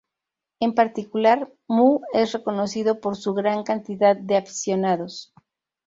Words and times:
En 0.59 0.73
particular, 0.73 1.53
Mu 1.67 1.99
es 2.13 2.31
reconocido 2.31 2.99
por 2.99 3.15
su 3.17 3.35
gran 3.35 3.63
cantidad 3.63 4.15
de 4.15 4.35
aficionados. 4.37 5.31